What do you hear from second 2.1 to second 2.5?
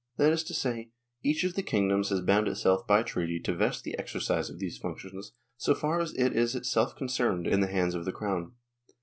bound